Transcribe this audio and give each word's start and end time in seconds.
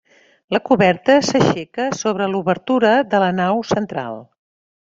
La 0.55 0.59
coberta 0.69 1.17
s'aixeca 1.27 1.85
sobre 1.99 2.29
l'obertura 2.33 2.97
de 3.13 3.23
la 3.25 3.31
nau 3.43 3.65
central. 3.77 4.21